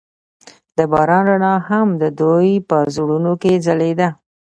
د 0.77 0.79
باران 0.91 1.23
رڼا 1.29 1.55
هم 1.69 1.87
د 2.01 2.03
دوی 2.19 2.49
په 2.69 2.77
زړونو 2.95 3.31
کې 3.41 3.53
ځلېده. 3.65 4.09